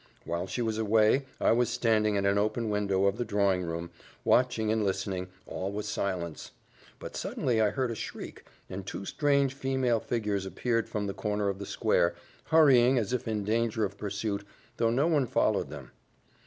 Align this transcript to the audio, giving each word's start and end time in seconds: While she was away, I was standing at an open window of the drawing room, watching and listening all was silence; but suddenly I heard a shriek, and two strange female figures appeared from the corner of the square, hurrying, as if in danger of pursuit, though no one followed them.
While 0.25 0.47
she 0.47 0.63
was 0.63 0.79
away, 0.79 1.27
I 1.39 1.51
was 1.51 1.69
standing 1.69 2.17
at 2.17 2.25
an 2.25 2.39
open 2.39 2.71
window 2.71 3.05
of 3.05 3.17
the 3.19 3.23
drawing 3.23 3.61
room, 3.61 3.91
watching 4.23 4.71
and 4.71 4.83
listening 4.83 5.27
all 5.45 5.71
was 5.71 5.87
silence; 5.87 6.53
but 6.97 7.15
suddenly 7.15 7.61
I 7.61 7.69
heard 7.69 7.91
a 7.91 7.95
shriek, 7.95 8.43
and 8.67 8.83
two 8.83 9.05
strange 9.05 9.53
female 9.53 9.99
figures 9.99 10.43
appeared 10.43 10.89
from 10.89 11.05
the 11.05 11.13
corner 11.13 11.49
of 11.49 11.59
the 11.59 11.67
square, 11.67 12.15
hurrying, 12.45 12.97
as 12.97 13.13
if 13.13 13.27
in 13.27 13.43
danger 13.43 13.85
of 13.85 13.99
pursuit, 13.99 14.43
though 14.77 14.89
no 14.89 15.05
one 15.05 15.27
followed 15.27 15.69
them. 15.69 15.91